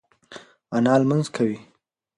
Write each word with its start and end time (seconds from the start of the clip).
انا 0.75 0.93
لمونځ 1.01 1.25
کوي. 1.35 1.57